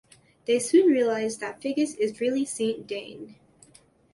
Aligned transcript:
They 0.45 0.57
soon 0.57 0.87
realize 0.87 1.37
that 1.37 1.61
Figgis 1.61 1.93
is 1.95 2.19
really 2.19 2.43
Saint 2.43 2.87
Dane. 2.87 3.35